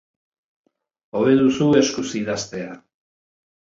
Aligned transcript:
Hobe 1.19 1.35
duzu 1.43 1.67
eskuz 1.81 2.07
idaztea. 2.23 2.73